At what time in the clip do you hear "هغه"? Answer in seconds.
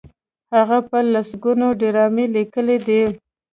0.55-0.77